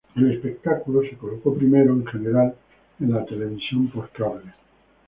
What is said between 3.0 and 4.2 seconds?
en la televisión por